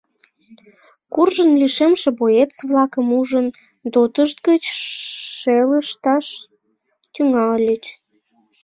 Куржын 1.13 1.51
лишемше 1.61 2.09
боец-влакым 2.19 3.07
ужын, 3.19 3.47
ДОТ-ышт 3.93 4.37
гыч 4.47 4.63
шелышташ 5.37 6.27
тӱҥальыч. 7.13 7.83